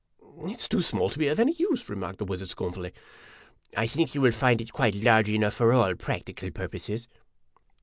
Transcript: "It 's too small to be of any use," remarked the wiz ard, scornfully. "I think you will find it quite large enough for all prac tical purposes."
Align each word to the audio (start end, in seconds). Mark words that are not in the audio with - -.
"It 0.49 0.59
's 0.59 0.67
too 0.67 0.81
small 0.81 1.11
to 1.11 1.19
be 1.19 1.27
of 1.27 1.39
any 1.39 1.51
use," 1.51 1.87
remarked 1.87 2.17
the 2.17 2.25
wiz 2.25 2.41
ard, 2.41 2.49
scornfully. 2.49 2.91
"I 3.77 3.85
think 3.85 4.15
you 4.15 4.21
will 4.21 4.31
find 4.31 4.59
it 4.59 4.73
quite 4.73 4.95
large 4.95 5.29
enough 5.29 5.53
for 5.53 5.71
all 5.73 5.93
prac 5.93 6.25
tical 6.25 6.51
purposes." 6.51 7.07